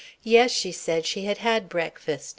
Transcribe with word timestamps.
Yes, 0.23 0.49
she 0.49 0.71
said, 0.71 1.05
she 1.05 1.25
had 1.25 1.37
had 1.37 1.69
breakfast. 1.69 2.29